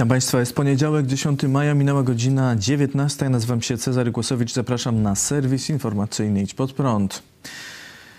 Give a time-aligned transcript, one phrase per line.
[0.00, 0.40] Witam Państwa.
[0.40, 3.28] Jest poniedziałek, 10 maja, minęła godzina 19.
[3.28, 4.52] Nazywam się Cezary Głosowicz.
[4.52, 7.22] Zapraszam na serwis informacyjny Idź Pod Prąd.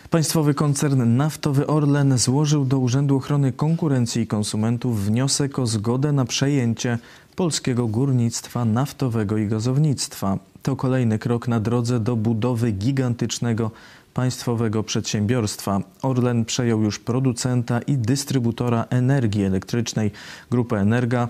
[0.09, 6.25] Państwowy koncern naftowy Orlen złożył do Urzędu Ochrony Konkurencji i Konsumentów wniosek o zgodę na
[6.25, 6.97] przejęcie
[7.35, 10.37] polskiego górnictwa naftowego i gazownictwa.
[10.63, 13.71] To kolejny krok na drodze do budowy gigantycznego
[14.13, 15.79] państwowego przedsiębiorstwa.
[16.01, 20.11] Orlen przejął już producenta i dystrybutora energii elektrycznej
[20.51, 21.27] Grupę Energa,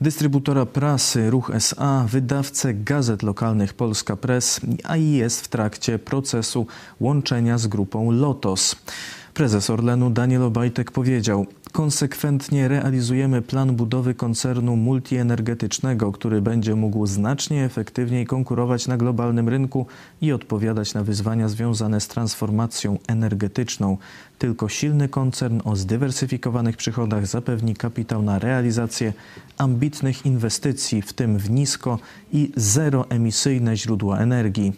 [0.00, 6.66] dystrybutora prasy Ruch SA, wydawcę gazet lokalnych Polska Press, a i jest w trakcie procesu
[7.00, 8.76] łączenia z grupą Lotos.
[9.34, 17.64] Prezes Orlenu Daniel Obajtek powiedział: Konsekwentnie realizujemy plan budowy koncernu multienergetycznego, który będzie mógł znacznie
[17.64, 19.86] efektywniej konkurować na globalnym rynku
[20.20, 23.98] i odpowiadać na wyzwania związane z transformacją energetyczną.
[24.38, 29.12] Tylko silny koncern o zdywersyfikowanych przychodach zapewni kapitał na realizację
[29.58, 31.98] ambitnych inwestycji, w tym w nisko
[32.32, 34.72] i zeroemisyjne źródła energii.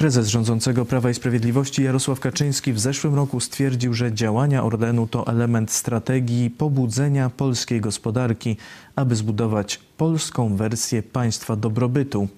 [0.00, 5.26] Prezes rządzącego Prawa i Sprawiedliwości Jarosław Kaczyński w zeszłym roku stwierdził, że działania Orlenu to
[5.26, 8.56] element strategii pobudzenia polskiej gospodarki,
[8.96, 12.28] aby zbudować polską wersję państwa dobrobytu.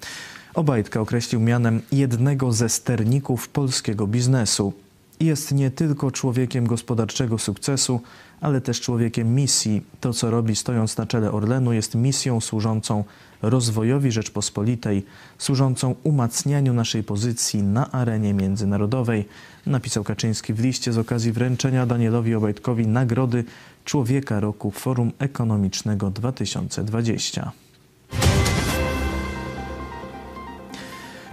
[0.55, 4.73] Obajtka określił mianem jednego ze sterników polskiego biznesu.
[5.21, 8.01] Jest nie tylko człowiekiem gospodarczego sukcesu,
[8.41, 9.83] ale też człowiekiem misji.
[10.01, 13.05] To, co robi stojąc na czele Orlenu, jest misją służącą
[13.43, 15.05] rozwojowi Rzeczpospolitej,
[15.39, 19.25] służącą umacnianiu naszej pozycji na arenie międzynarodowej,
[19.67, 23.45] napisał Kaczyński w liście z okazji wręczenia Danielowi Obajtkowi Nagrody
[23.85, 27.53] Człowieka Roku Forum Ekonomicznego 2020.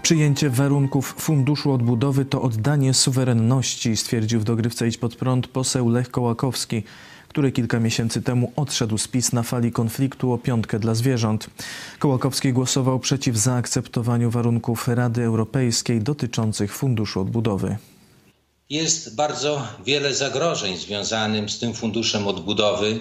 [0.02, 6.12] Przyjęcie warunków Funduszu Odbudowy to oddanie suwerenności, stwierdził w dogrywce Idź Pod Prąd poseł Lech
[6.12, 6.84] Kołakowski
[7.30, 11.50] który kilka miesięcy temu odszedł z PiS na fali konfliktu o piątkę dla zwierząt.
[12.00, 17.78] Kołakowski głosował przeciw zaakceptowaniu warunków Rady Europejskiej dotyczących Funduszu Odbudowy.
[18.70, 23.00] Jest bardzo wiele zagrożeń związanych z tym Funduszem Odbudowy.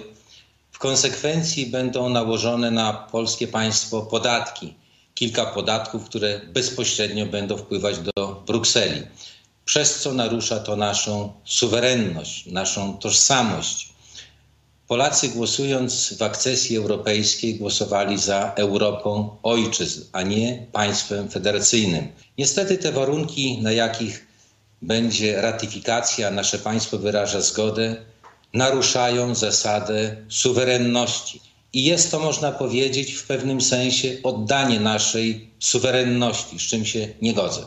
[0.71, 4.73] W konsekwencji będą nałożone na polskie państwo podatki.
[5.13, 9.01] Kilka podatków, które bezpośrednio będą wpływać do Brukseli,
[9.65, 13.89] przez co narusza to naszą suwerenność, naszą tożsamość.
[14.89, 22.07] Polacy głosując w akcesji europejskiej głosowali za Europą ojczyzn, a nie państwem federacyjnym.
[22.37, 24.27] Niestety te warunki, na jakich
[24.81, 27.95] będzie ratyfikacja, nasze państwo wyraża zgodę,
[28.53, 31.41] naruszają zasadę suwerenności.
[31.73, 37.33] I jest to, można powiedzieć, w pewnym sensie oddanie naszej suwerenności, z czym się nie
[37.33, 37.61] godzę.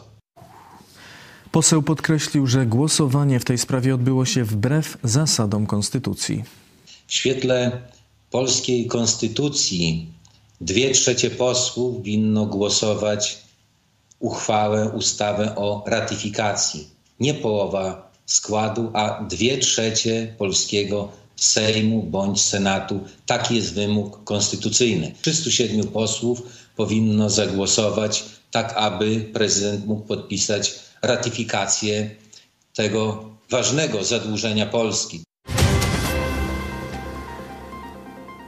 [1.52, 6.61] Poseł podkreślił, że głosowanie w tej sprawie odbyło się wbrew zasadom konstytucji.
[7.12, 7.82] W świetle
[8.30, 10.06] polskiej konstytucji
[10.60, 13.38] dwie trzecie posłów winno głosować
[14.18, 16.88] uchwałę, ustawę o ratyfikacji.
[17.20, 23.00] Nie połowa składu, a dwie trzecie polskiego Sejmu bądź Senatu.
[23.26, 25.14] Taki jest wymóg konstytucyjny.
[25.22, 26.42] 307 posłów
[26.76, 32.10] powinno zagłosować tak, aby prezydent mógł podpisać ratyfikację
[32.74, 35.24] tego ważnego zadłużenia Polski.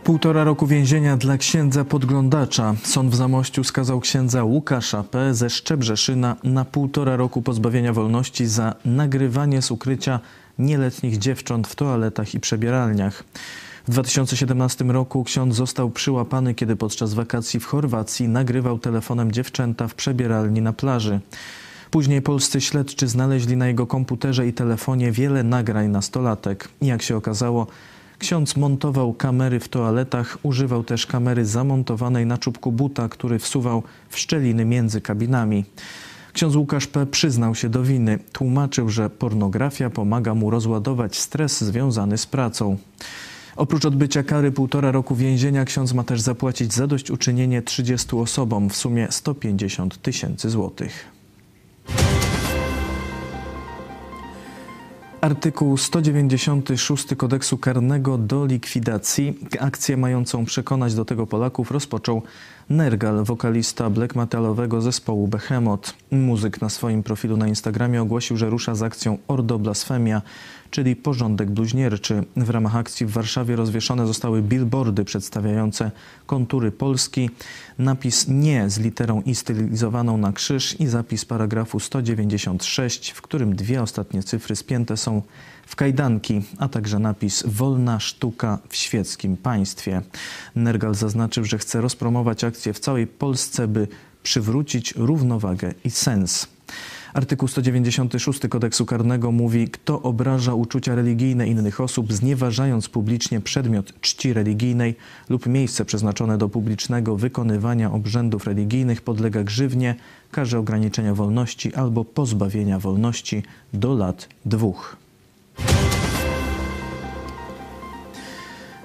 [0.05, 2.75] Półtora roku więzienia dla księdza podglądacza.
[2.83, 5.35] Sąd w Zamościu skazał księdza Łukasza P.
[5.35, 10.21] ze Szczebrzeszyna na półtora roku pozbawienia wolności za nagrywanie z ukrycia
[10.59, 13.25] nieletnich dziewcząt w toaletach i przebieralniach.
[13.89, 19.95] W 2017 roku ksiądz został przyłapany, kiedy podczas wakacji w Chorwacji nagrywał telefonem dziewczęta w
[19.95, 21.21] przebieralni na plaży.
[21.91, 26.69] Później polscy śledczy znaleźli na jego komputerze i telefonie wiele nagrań nastolatek.
[26.83, 27.67] Jak się okazało,
[28.19, 34.19] Ksiądz montował kamery w toaletach, używał też kamery zamontowanej na czubku buta, który wsuwał w
[34.19, 35.65] szczeliny między kabinami.
[36.33, 37.07] Ksiądz Łukasz P.
[37.07, 38.19] przyznał się do winy.
[38.33, 42.77] Tłumaczył, że pornografia pomaga mu rozładować stres związany z pracą.
[43.57, 49.07] Oprócz odbycia kary półtora roku więzienia, ksiądz ma też zapłacić zadośćuczynienie 30 osobom, w sumie
[49.11, 51.05] 150 tysięcy złotych.
[55.25, 59.39] Artykuł 196 kodeksu karnego do likwidacji.
[59.61, 62.23] Akcję mającą przekonać do tego Polaków rozpoczął
[62.71, 65.95] Nergal, wokalista black metalowego zespołu Behemoth.
[66.11, 70.23] Muzyk na swoim profilu na Instagramie ogłosił, że rusza z akcją Ordo Blasfemia,
[70.71, 72.25] czyli porządek bluźnierczy.
[72.37, 75.91] W ramach akcji w Warszawie rozwieszone zostały billboardy przedstawiające
[76.27, 77.31] kontury Polski,
[77.79, 83.83] napis nie z literą i stylizowaną na krzyż i zapis paragrafu 196, w którym dwie
[83.83, 85.23] ostatnie cyfry spięte są
[85.67, 90.03] w kajdanki, a także napis Wolna sztuka w świeckim państwie.
[90.57, 93.89] Nergal zaznaczył, że chce rozpromować akcję w całej Polsce, by
[94.23, 96.49] przywrócić równowagę i sens.
[97.15, 104.33] Artykuł 196 kodeksu karnego mówi, kto obraża uczucia religijne innych osób, znieważając publicznie przedmiot czci
[104.33, 104.95] religijnej
[105.29, 109.95] lub miejsce przeznaczone do publicznego wykonywania obrzędów religijnych, podlega grzywnie,
[110.31, 115.04] karze ograniczenia wolności albo pozbawienia wolności do lat dwóch.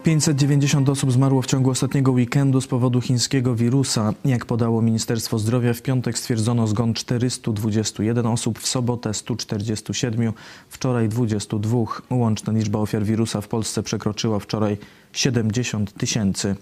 [0.03, 4.13] 590 osób zmarło w ciągu ostatniego weekendu z powodu chińskiego wirusa.
[4.25, 10.33] Jak podało Ministerstwo Zdrowia, w piątek stwierdzono zgon 421 osób, w sobotę 147,
[10.69, 11.77] wczoraj 22.
[12.09, 14.77] Łączna liczba ofiar wirusa w Polsce przekroczyła wczoraj
[15.13, 16.55] 70 tysięcy.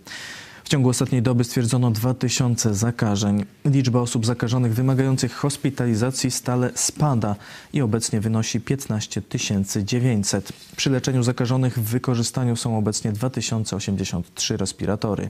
[0.67, 3.45] W ciągu ostatniej doby stwierdzono 2000 zakażeń.
[3.65, 7.35] Liczba osób zakażonych wymagających hospitalizacji stale spada
[7.73, 9.21] i obecnie wynosi 15
[9.83, 10.53] 900.
[10.75, 15.29] Przy leczeniu zakażonych w wykorzystaniu są obecnie 2083 respiratory.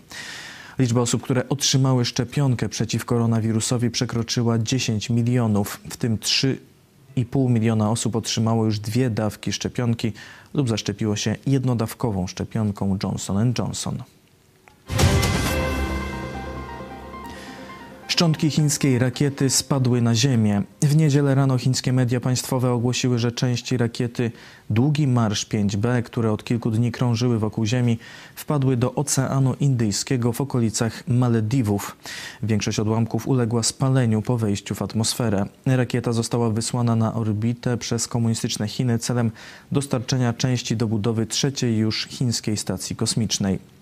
[0.80, 8.16] Liczba osób, które otrzymały szczepionkę przeciw koronawirusowi przekroczyła 10 milionów, w tym 3,5 miliona osób
[8.16, 10.13] otrzymało już dwie dawki szczepionki
[10.54, 14.04] lub zaszczepiło się jednodawkową szczepionką Johnson Johnson.
[18.18, 20.62] Szczątki chińskiej rakiety spadły na ziemię.
[20.81, 24.31] W niedzielę rano chińskie media państwowe ogłosiły, że części rakiety
[24.69, 27.98] Długi Marsz 5B, które od kilku dni krążyły wokół Ziemi,
[28.36, 31.98] wpadły do Oceanu Indyjskiego w okolicach Malediwów.
[32.44, 35.46] Większość odłamków uległa spaleniu po wejściu w atmosferę.
[35.66, 39.31] Rakieta została wysłana na orbitę przez komunistyczne Chiny celem
[39.72, 43.77] dostarczenia części do budowy trzeciej już chińskiej stacji kosmicznej.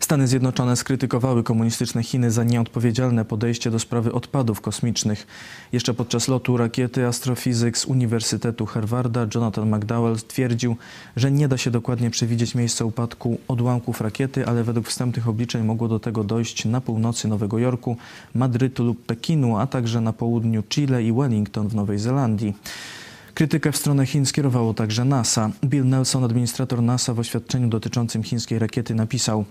[0.00, 5.26] Stany Zjednoczone skrytykowały komunistyczne Chiny za nieodpowiedzialne podejście do sprawy odpadów kosmicznych.
[5.72, 10.76] Jeszcze podczas lotu rakiety astrofizyk z Uniwersytetu Harvarda Jonathan McDowell twierdził,
[11.16, 15.88] że nie da się dokładnie przewidzieć miejsca upadku odłamków rakiety, ale według wstępnych obliczeń mogło
[15.88, 17.96] do tego dojść na północy Nowego Jorku,
[18.34, 22.54] Madrytu lub Pekinu, a także na południu Chile i Wellington w Nowej Zelandii.
[23.34, 25.50] Krytykę w stronę Chin skierowało także NASA.
[25.64, 29.44] Bill Nelson, administrator NASA w oświadczeniu dotyczącym chińskiej rakiety napisał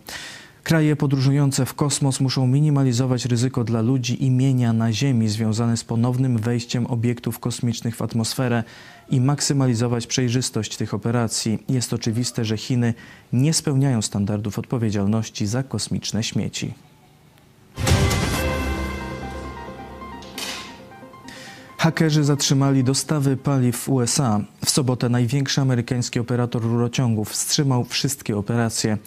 [0.63, 5.83] Kraje podróżujące w kosmos muszą minimalizować ryzyko dla ludzi i mienia na Ziemi związane z
[5.83, 8.63] ponownym wejściem obiektów kosmicznych w atmosferę
[9.09, 11.63] i maksymalizować przejrzystość tych operacji.
[11.69, 12.93] Jest oczywiste, że Chiny
[13.33, 16.73] nie spełniają standardów odpowiedzialności za kosmiczne śmieci.
[21.83, 24.39] Hakerzy zatrzymali dostawy paliw w USA.
[24.65, 28.97] W sobotę największy amerykański operator rurociągów wstrzymał wszystkie operacje.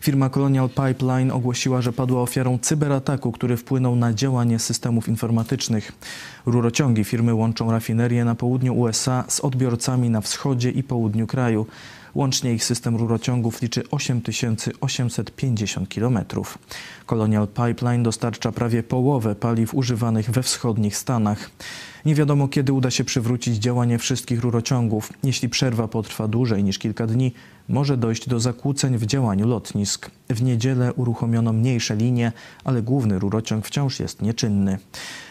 [0.00, 5.92] Firma Colonial Pipeline ogłosiła, że padła ofiarą cyberataku, który wpłynął na działanie systemów informatycznych.
[6.46, 11.66] Rurociągi firmy łączą rafinerię na południu USA z odbiorcami na wschodzie i południu kraju.
[12.14, 16.18] Łącznie ich system rurociągów liczy 8850 km.
[17.06, 21.50] Colonial Pipeline dostarcza prawie połowę paliw używanych we wschodnich Stanach.
[22.04, 25.12] Nie wiadomo, kiedy uda się przywrócić działanie wszystkich rurociągów.
[25.24, 27.32] Jeśli przerwa potrwa dłużej niż kilka dni,
[27.68, 30.10] może dojść do zakłóceń w działaniu lotnisk.
[30.28, 32.32] W niedzielę uruchomiono mniejsze linie,
[32.64, 34.78] ale główny rurociąg wciąż jest nieczynny.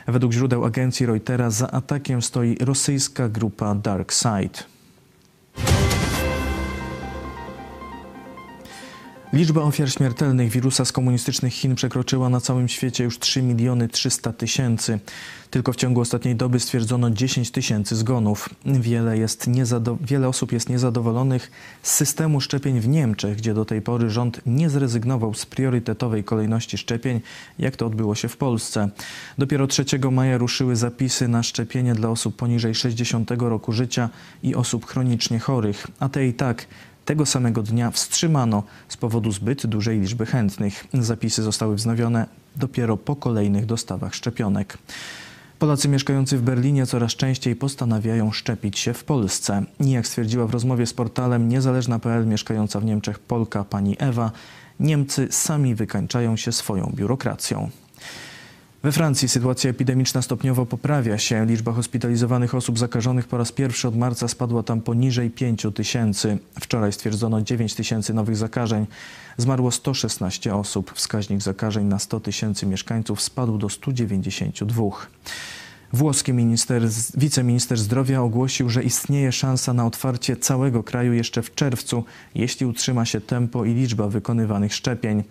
[0.07, 4.63] Według źródeł agencji Reutera za atakiem stoi rosyjska grupa Dark Side.
[9.33, 14.33] Liczba ofiar śmiertelnych wirusa z komunistycznych Chin przekroczyła na całym świecie już 3 miliony 300
[14.33, 14.99] tysięcy.
[15.51, 18.49] Tylko w ciągu ostatniej doby stwierdzono 10 tysięcy zgonów.
[18.65, 19.49] Wiele, jest
[20.01, 21.51] wiele osób jest niezadowolonych
[21.83, 26.77] z systemu szczepień w Niemczech, gdzie do tej pory rząd nie zrezygnował z priorytetowej kolejności
[26.77, 27.21] szczepień,
[27.59, 28.89] jak to odbyło się w Polsce.
[29.37, 34.09] Dopiero 3 maja ruszyły zapisy na szczepienie dla osób poniżej 60 roku życia
[34.43, 36.65] i osób chronicznie chorych, a te i tak
[37.05, 40.87] tego samego dnia wstrzymano z powodu zbyt dużej liczby chętnych.
[40.93, 44.77] Zapisy zostały wznowione dopiero po kolejnych dostawach szczepionek.
[45.59, 49.63] Polacy mieszkający w Berlinie coraz częściej postanawiają szczepić się w Polsce.
[49.79, 54.31] Jak stwierdziła w rozmowie z portalem niezależna.pl mieszkająca w Niemczech Polka pani Ewa,
[54.79, 57.69] Niemcy sami wykańczają się swoją biurokracją.
[58.83, 61.45] We Francji sytuacja epidemiczna stopniowo poprawia się.
[61.45, 66.37] Liczba hospitalizowanych osób zakażonych po raz pierwszy od marca spadła tam poniżej 5 tysięcy.
[66.59, 68.85] Wczoraj stwierdzono 9 tysięcy nowych zakażeń.
[69.37, 70.91] Zmarło 116 osób.
[70.95, 74.83] Wskaźnik zakażeń na 100 tysięcy mieszkańców spadł do 192.
[75.93, 76.81] Włoski minister,
[77.17, 82.03] wiceminister zdrowia ogłosił, że istnieje szansa na otwarcie całego kraju jeszcze w czerwcu,
[82.35, 85.23] jeśli utrzyma się tempo i liczba wykonywanych szczepień.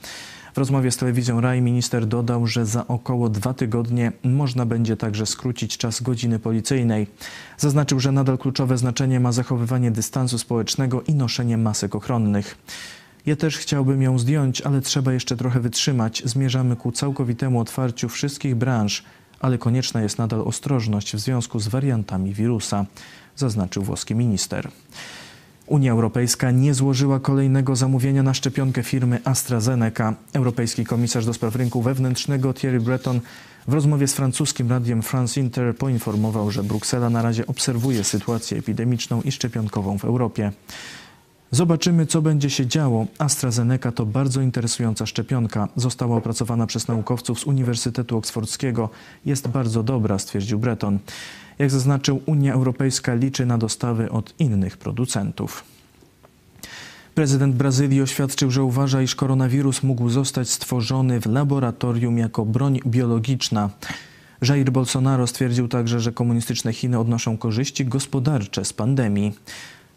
[0.61, 5.79] Rozmowie z telewizją RAI minister dodał, że za około dwa tygodnie można będzie także skrócić
[5.79, 7.07] czas godziny policyjnej.
[7.59, 12.59] Zaznaczył, że nadal kluczowe znaczenie ma zachowywanie dystansu społecznego i noszenie masek ochronnych.
[13.27, 16.23] Ja też chciałbym ją zdjąć, ale trzeba jeszcze trochę wytrzymać.
[16.25, 19.05] Zmierzamy ku całkowitemu otwarciu wszystkich branż,
[19.41, 22.87] ale konieczna jest nadal ostrożność w związku z wariantami wirusa,
[23.37, 24.69] zaznaczył włoski minister.
[25.71, 30.15] Unia Europejska nie złożyła kolejnego zamówienia na szczepionkę firmy AstraZeneca.
[30.33, 33.21] Europejski komisarz do spraw rynku wewnętrznego Thierry Breton
[33.69, 39.23] w rozmowie z francuskim radiem France Inter poinformował, że Bruksela na razie obserwuje sytuację epidemiczną
[39.23, 40.53] i szczepionkową w Europie.
[41.51, 43.07] Zobaczymy, co będzie się działo.
[43.19, 45.69] AstraZeneca to bardzo interesująca szczepionka.
[45.77, 48.91] Została opracowana przez naukowców z Uniwersytetu Oksfordzkiego.
[49.27, 50.99] Jest bardzo dobra, stwierdził Breton.
[51.61, 55.65] Jak zaznaczył, Unia Europejska liczy na dostawy od innych producentów.
[57.15, 63.71] Prezydent Brazylii oświadczył, że uważa, iż koronawirus mógł zostać stworzony w laboratorium jako broń biologiczna.
[64.49, 69.33] Jair Bolsonaro stwierdził także, że komunistyczne Chiny odnoszą korzyści gospodarcze z pandemii.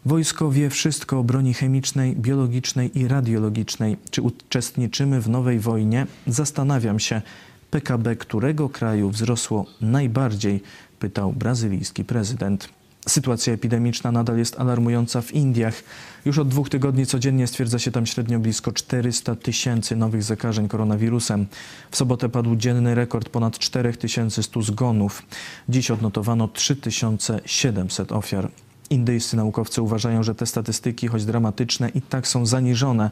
[0.04, 3.96] Wojsko wie wszystko o broni chemicznej, biologicznej i radiologicznej.
[4.10, 6.06] Czy uczestniczymy w nowej wojnie?
[6.26, 7.22] Zastanawiam się.
[7.70, 10.62] PKB którego kraju wzrosło najbardziej?
[11.04, 12.68] Pytał brazylijski prezydent.
[13.08, 15.82] Sytuacja epidemiczna nadal jest alarmująca w Indiach.
[16.24, 21.46] Już od dwóch tygodni codziennie stwierdza się tam średnio blisko 400 tysięcy nowych zakażeń koronawirusem.
[21.90, 25.22] W sobotę padł dzienny rekord ponad 4100 zgonów.
[25.68, 28.50] Dziś odnotowano 3700 ofiar.
[28.90, 33.10] Indyjscy naukowcy uważają, że te statystyki, choć dramatyczne, i tak są zaniżone.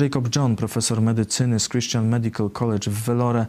[0.00, 3.46] Jacob John, profesor medycyny z Christian Medical College w Vellore,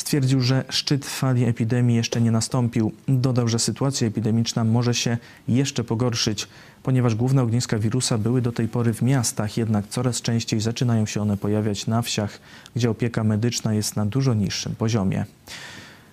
[0.00, 2.92] stwierdził, że szczyt fali epidemii jeszcze nie nastąpił.
[3.08, 6.48] Dodał, że sytuacja epidemiczna może się jeszcze pogorszyć,
[6.82, 11.22] ponieważ główne ogniska wirusa były do tej pory w miastach, jednak coraz częściej zaczynają się
[11.22, 12.40] one pojawiać na wsiach,
[12.76, 15.24] gdzie opieka medyczna jest na dużo niższym poziomie.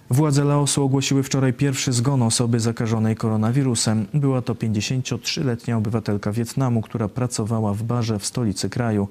[0.09, 4.05] Władze Laosu ogłosiły wczoraj pierwszy zgon osoby zakażonej koronawirusem.
[4.13, 9.07] Była to 53-letnia obywatelka Wietnamu, która pracowała w barze w stolicy kraju.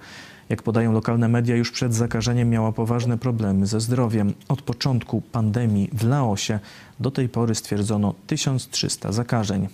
[0.48, 4.34] Jak podają lokalne media, już przed zakażeniem miała poważne problemy ze zdrowiem.
[4.48, 6.58] Od początku pandemii w Laosie
[7.00, 9.68] do tej pory stwierdzono 1300 zakażeń.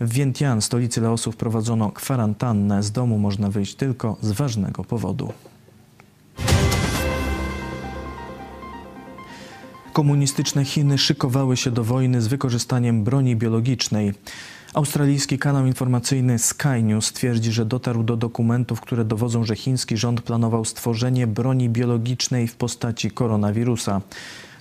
[0.00, 2.82] W Vientiane, stolicy Laosu, wprowadzono kwarantannę.
[2.82, 5.32] Z domu można wyjść tylko z ważnego powodu.
[9.92, 14.14] Komunistyczne Chiny szykowały się do wojny z wykorzystaniem broni biologicznej.
[14.74, 20.20] Australijski kanał informacyjny Sky News twierdzi, że dotarł do dokumentów, które dowodzą, że chiński rząd
[20.20, 24.00] planował stworzenie broni biologicznej w postaci koronawirusa.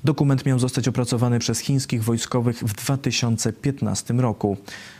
[0.03, 4.57] Dokument miał zostać opracowany przez chińskich wojskowych w 2015 roku.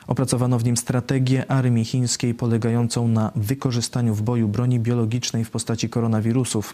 [0.07, 5.89] Opracowano w nim strategię armii chińskiej polegającą na wykorzystaniu w boju broni biologicznej w postaci
[5.89, 6.73] koronawirusów.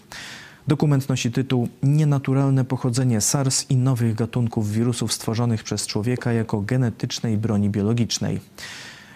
[0.68, 7.38] Dokument nosi tytuł Nienaturalne pochodzenie SARS i nowych gatunków wirusów stworzonych przez człowieka jako genetycznej
[7.38, 8.40] broni biologicznej.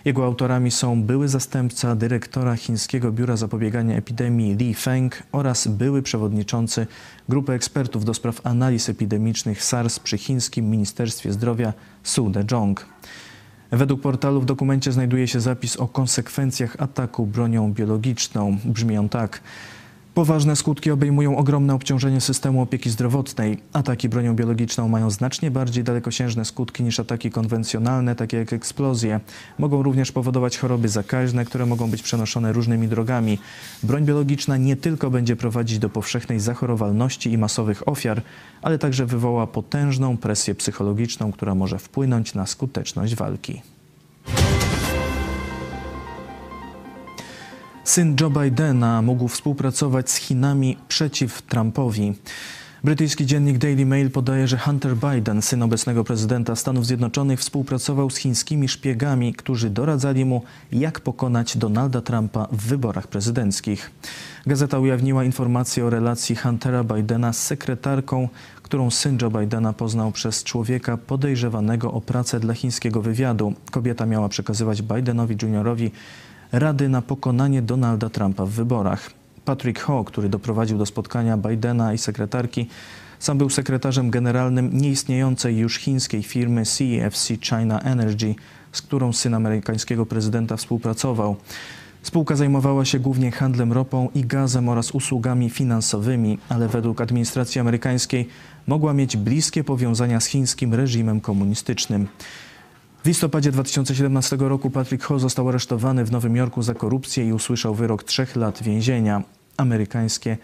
[0.06, 6.88] Jego autorami są były zastępca dyrektora Chińskiego Biura Zapobiegania Epidemii Li Feng oraz były przewodniczący
[7.30, 11.74] grupy ekspertów do spraw analiz epidemicznych SARS przy Chińskim Ministerstwie Zdrowia
[12.04, 12.86] Su Dezhong.
[13.72, 18.58] Według portalu w dokumencie znajduje się zapis o konsekwencjach ataku bronią biologiczną.
[18.66, 19.42] Brzmi on tak.
[20.18, 23.58] Poważne skutki obejmują ogromne obciążenie systemu opieki zdrowotnej.
[23.74, 29.20] Ataki bronią biologiczną mają znacznie bardziej dalekosiężne skutki niż ataki konwencjonalne, takie jak eksplozje.
[29.60, 33.40] Mogą również powodować choroby zakaźne, które mogą być przenoszone różnymi drogami.
[33.84, 38.22] Broń biologiczna nie tylko będzie prowadzić do powszechnej zachorowalności i masowych ofiar,
[38.62, 43.62] ale także wywoła potężną presję psychologiczną, która może wpłynąć na skuteczność walki.
[47.88, 52.14] Syn Joe Bidena mógł współpracować z Chinami przeciw Trumpowi.
[52.84, 58.18] Brytyjski dziennik Daily Mail podaje, że Hunter Biden, syn obecnego prezydenta Stanów Zjednoczonych, współpracował z
[58.18, 60.42] chińskimi szpiegami, którzy doradzali mu,
[60.72, 63.92] jak pokonać Donalda Trumpa w wyborach prezydenckich.
[64.46, 68.30] Gazeta ujawniła informację o relacji Huntera Bidena z sekretarką,
[68.62, 73.54] którą syn Joe Bidena poznał przez człowieka podejrzewanego o pracę dla chińskiego wywiadu.
[73.72, 75.92] Kobieta miała przekazywać Bidenowi Juniorowi
[76.52, 79.12] rady na pokonanie Donalda Trumpa w wyborach.
[79.46, 82.68] Patrick Ho, który doprowadził do spotkania Bidena i sekretarki,
[83.20, 88.36] Sam był sekretarzem generalnym nieistniejącej już chińskiej firmy CEFC China Energy,
[88.72, 91.36] z którą syn amerykańskiego prezydenta współpracował.
[92.04, 98.28] Spółka zajmowała się głównie handlem ropą i gazem oraz usługami finansowymi, ale według administracji amerykańskiej
[98.68, 102.08] mogła mieć bliskie powiązania z chińskim reżimem komunistycznym.
[103.04, 107.76] W listopadzie 2017 roku Patrick Ho został aresztowany w Nowym Jorku za korupcję i usłyszał
[107.76, 109.24] wyrok trzech lat więzienia.
[109.58, 110.38] Amerykańskie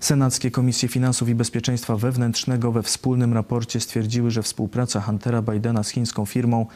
[0.00, 5.90] Senackie Komisje Finansów i Bezpieczeństwa Wewnętrznego we wspólnym raporcie stwierdziły, że współpraca Huntera Bidena z
[5.90, 6.66] chińską firmą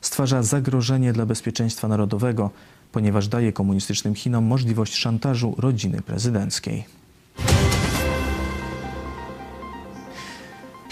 [0.00, 2.50] stwarza zagrożenie dla bezpieczeństwa narodowego,
[2.92, 6.84] ponieważ daje komunistycznym Chinom możliwość szantażu rodziny prezydenckiej.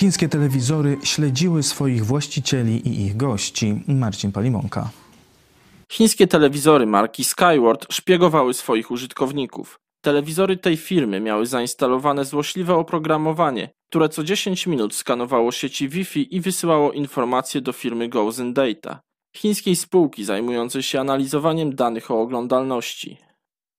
[0.04, 3.82] Chińskie telewizory śledziły swoich właścicieli i ich gości.
[3.88, 4.90] Marcin Palimonka.
[5.92, 9.80] Chińskie telewizory marki Skyward szpiegowały swoich użytkowników.
[10.00, 16.40] Telewizory tej firmy miały zainstalowane złośliwe oprogramowanie, które co 10 minut skanowało sieci Wi-Fi i
[16.40, 19.00] wysyłało informacje do firmy Gozen Data,
[19.36, 23.16] chińskiej spółki zajmującej się analizowaniem danych o oglądalności.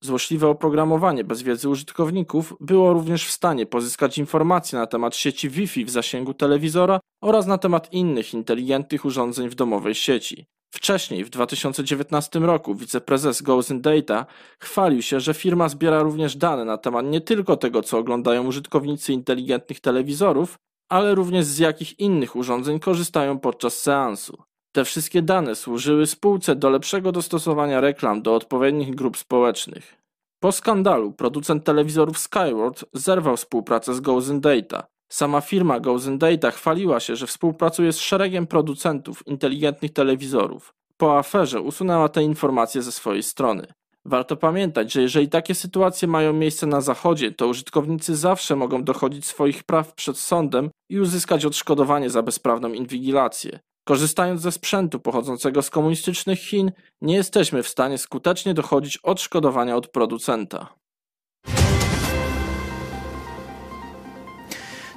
[0.06, 5.86] Złośliwe oprogramowanie bez wiedzy użytkowników było również w stanie pozyskać informacje na temat sieci Wi-Fi
[5.86, 10.46] w zasięgu telewizora oraz na temat innych inteligentnych urządzeń w domowej sieci.
[10.74, 14.26] Wcześniej, w 2019 roku, wiceprezes Gozen Data
[14.60, 19.14] chwalił się, że firma zbiera również dane na temat nie tylko tego, co oglądają użytkownicy
[19.14, 20.56] inteligentnych telewizorów,
[20.90, 24.44] ale również z jakich innych urządzeń korzystają podczas seansu.
[24.76, 29.96] Te wszystkie dane służyły spółce do lepszego dostosowania reklam do odpowiednich grup społecznych.
[30.40, 34.88] Po skandalu producent telewizorów Skyward zerwał współpracę z Gozen Data.
[35.12, 40.74] Sama firma Gozen Data chwaliła się, że współpracuje z szeregiem producentów inteligentnych telewizorów.
[40.98, 43.68] Po aferze usunęła te informacje ze swojej strony.
[44.06, 49.26] Warto pamiętać, że jeżeli takie sytuacje mają miejsce na Zachodzie, to użytkownicy zawsze mogą dochodzić
[49.26, 53.60] swoich praw przed sądem i uzyskać odszkodowanie za bezprawną inwigilację.
[53.86, 59.88] Korzystając ze sprzętu pochodzącego z komunistycznych Chin, nie jesteśmy w stanie skutecznie dochodzić odszkodowania od
[59.88, 60.76] producenta.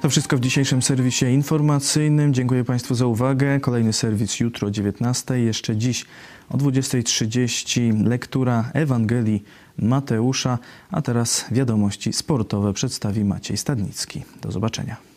[0.01, 2.33] To wszystko w dzisiejszym serwisie informacyjnym.
[2.33, 3.59] Dziękuję Państwu za uwagę.
[3.59, 5.39] Kolejny serwis jutro o 19.
[5.39, 6.05] Jeszcze dziś
[6.49, 9.43] o 20.30 lektura Ewangelii
[9.77, 10.57] Mateusza,
[10.91, 14.23] a teraz wiadomości sportowe przedstawi Maciej Stadnicki.
[14.41, 15.08] Do zobaczenia.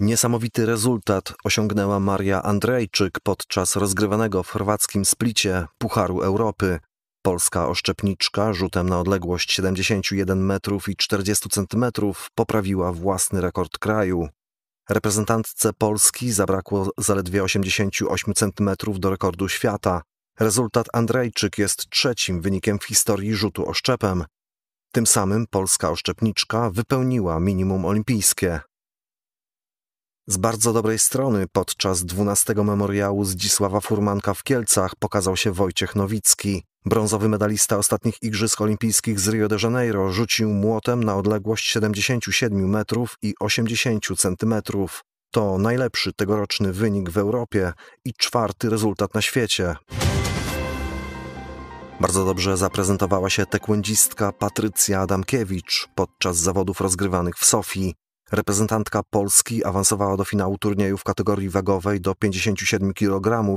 [0.00, 6.78] Niesamowity rezultat osiągnęła Maria Andrejczyk podczas rozgrywanego w chorwackim Splicie Pucharu Europy.
[7.22, 14.28] Polska oszczepniczka rzutem na odległość 71 metrów i 40 centymetrów poprawiła własny rekord kraju.
[14.90, 20.02] Reprezentantce Polski zabrakło zaledwie 88 centymetrów do rekordu świata.
[20.40, 24.24] Rezultat Andrejczyk jest trzecim wynikiem w historii rzutu oszczepem.
[24.92, 28.60] Tym samym polska oszczepniczka wypełniła minimum olimpijskie.
[30.26, 36.62] Z bardzo dobrej strony podczas 12 memoriału Zdzisława Furmanka w Kielcach pokazał się Wojciech Nowicki.
[36.84, 43.16] Brązowy medalista ostatnich Igrzysk Olimpijskich z Rio de Janeiro rzucił młotem na odległość 77 metrów
[43.22, 45.04] i 80 centymetrów.
[45.30, 47.72] To najlepszy tegoroczny wynik w Europie
[48.04, 49.76] i czwarty rezultat na świecie.
[52.00, 57.94] Bardzo dobrze zaprezentowała się tekłędzistka Patrycja Adamkiewicz podczas zawodów rozgrywanych w Sofii.
[58.32, 63.56] Reprezentantka Polski awansowała do finału turnieju w kategorii wagowej do 57 kg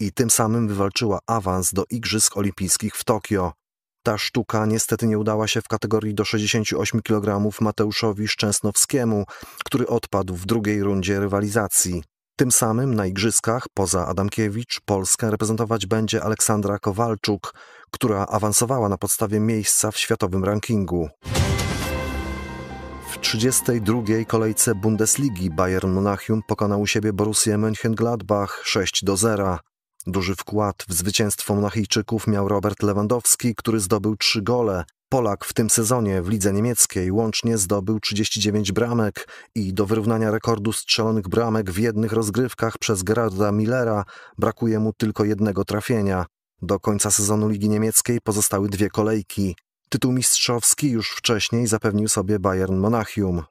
[0.00, 3.52] i tym samym wywalczyła awans do Igrzysk Olimpijskich w Tokio.
[4.02, 9.24] Ta sztuka niestety nie udała się w kategorii do 68 kg Mateuszowi Szczęsnowskiemu,
[9.64, 12.02] który odpadł w drugiej rundzie rywalizacji.
[12.36, 17.54] Tym samym na igrzyskach poza Adamkiewicz Polskę reprezentować będzie Aleksandra Kowalczuk,
[17.90, 21.08] która awansowała na podstawie miejsca w światowym rankingu.
[23.16, 24.02] W 32.
[24.26, 29.58] kolejce Bundesligi Bayern Monachium pokonał u siebie Borussię Mönchengladbach 6 do 0.
[30.06, 34.84] Duży wkład w zwycięstwo Monachijczyków miał Robert Lewandowski, który zdobył trzy gole.
[35.08, 40.72] Polak w tym sezonie w lidze niemieckiej łącznie zdobył 39 bramek i do wyrównania rekordu
[40.72, 44.04] strzelonych bramek w jednych rozgrywkach przez Gerarda Millera
[44.38, 46.26] brakuje mu tylko jednego trafienia.
[46.62, 49.56] Do końca sezonu Ligi Niemieckiej pozostały dwie kolejki.
[49.96, 53.42] Tytuł mistrzowski już wcześniej zapewnił sobie Bayern Monachium.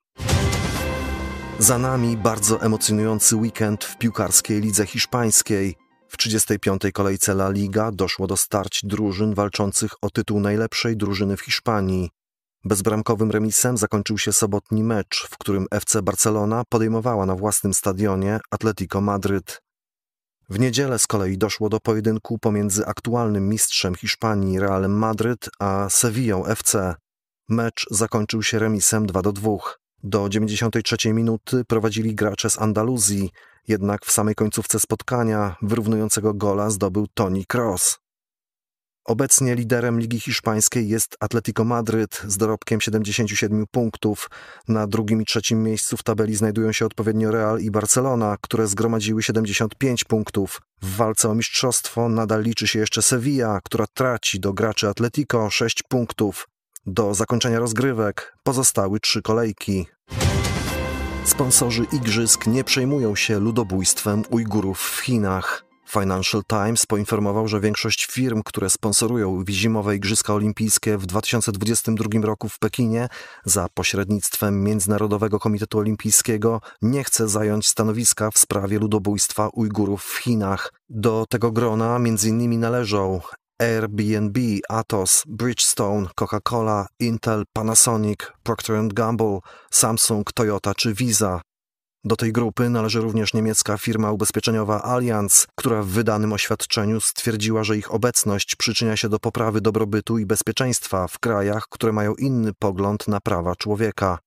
[1.60, 5.76] Za nami bardzo emocjonujący weekend w piłkarskiej lidze hiszpańskiej.
[6.08, 6.82] W 35.
[6.94, 12.10] kolejce La Liga doszło do starć drużyn walczących o tytuł najlepszej drużyny w Hiszpanii.
[12.64, 19.02] Bezbramkowym remisem zakończył się sobotni mecz, w którym FC Barcelona podejmowała na własnym stadionie Atletico
[19.02, 19.65] Madryt.
[20.50, 26.46] W niedzielę z kolei doszło do pojedynku pomiędzy aktualnym mistrzem Hiszpanii Realem Madryt a Sevillą
[26.46, 26.96] FC.
[27.50, 29.52] Mecz zakończył się remisem 2 do 2.
[30.04, 33.30] Do 93 minuty prowadzili gracze z Andaluzji,
[33.68, 38.05] jednak w samej końcówce spotkania wyrównującego gola zdobył Toni Kroos.
[39.06, 44.30] Obecnie liderem Ligi Hiszpańskiej jest Atletico Madryt z dorobkiem 77 punktów.
[44.68, 49.24] Na drugim i trzecim miejscu w tabeli znajdują się odpowiednio Real i Barcelona, które zgromadziły
[49.24, 50.62] 75 punktów.
[50.82, 55.84] W walce o mistrzostwo nadal liczy się jeszcze Sevilla, która traci do graczy Atletico 6
[55.84, 56.48] punktów.
[56.86, 59.86] Do zakończenia rozgrywek pozostały trzy kolejki.
[61.26, 65.66] Sponsorzy igrzysk nie przejmują się ludobójstwem Ujgurów w Chinach.
[65.88, 72.60] Financial Times poinformował, że większość firm, które sponsorują zimowe Igrzyska Olimpijskie w 2022 roku w
[72.60, 73.08] Pekinie
[73.46, 80.74] za pośrednictwem Międzynarodowego Komitetu Olimpijskiego nie chce zająć stanowiska w sprawie ludobójstwa Ujgurów w Chinach.
[80.90, 82.60] Do tego grona m.in.
[82.60, 83.22] należą
[83.60, 89.40] Airbnb, Atos, Bridgestone, Coca-Cola, Intel, Panasonic, Procter Gamble,
[89.72, 91.42] Samsung, Toyota czy Visa.
[92.06, 97.78] Do tej grupy należy również niemiecka firma ubezpieczeniowa Allianz, która w wydanym oświadczeniu stwierdziła, że
[97.78, 103.08] ich obecność przyczynia się do poprawy dobrobytu i bezpieczeństwa w krajach, które mają inny pogląd
[103.08, 104.20] na prawa człowieka.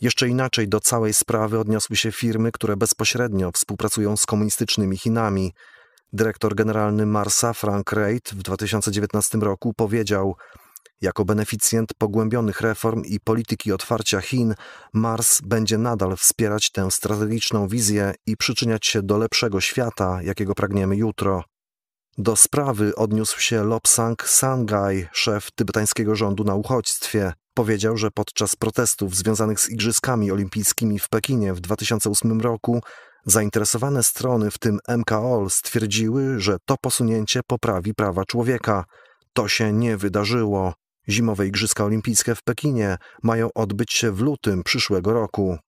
[0.00, 5.52] Jeszcze inaczej do całej sprawy odniosły się firmy, które bezpośrednio współpracują z komunistycznymi Chinami.
[6.12, 10.36] Dyrektor generalny Marsa Frank Reid w 2019 roku powiedział:
[11.00, 14.54] jako beneficjent pogłębionych reform i polityki otwarcia Chin,
[14.92, 20.96] Mars będzie nadal wspierać tę strategiczną wizję i przyczyniać się do lepszego świata, jakiego pragniemy
[20.96, 21.44] jutro.
[22.18, 27.32] Do sprawy odniósł się Lobsang Sangaj, szef tybetańskiego rządu na uchodźstwie.
[27.54, 32.80] Powiedział, że podczas protestów związanych z Igrzyskami Olimpijskimi w Pekinie w 2008 roku
[33.26, 38.84] zainteresowane strony, w tym MKOL, stwierdziły, że to posunięcie poprawi prawa człowieka.
[39.32, 40.74] To się nie wydarzyło.
[41.10, 45.58] Zimowe Igrzyska Olimpijskie w Pekinie mają odbyć się w lutym przyszłego roku.